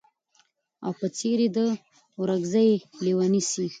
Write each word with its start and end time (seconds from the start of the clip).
او 0.85 0.91
په 0.99 1.07
څېر 1.17 1.39
چي 1.43 1.47
د 1.55 1.57
اوزګړي 2.19 2.71
لېونی 3.05 3.41
سي 3.51 3.65